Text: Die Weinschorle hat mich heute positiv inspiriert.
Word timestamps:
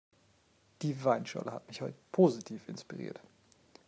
Die 0.81 1.03
Weinschorle 1.05 1.51
hat 1.51 1.67
mich 1.67 1.81
heute 1.81 1.93
positiv 2.11 2.67
inspiriert. 2.67 3.21